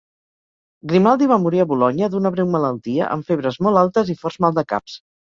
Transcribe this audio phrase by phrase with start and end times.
[0.93, 5.03] Grimaldi va morir a Bolonya d'una breu malaltia amb febres molt altes i forts maldecaps.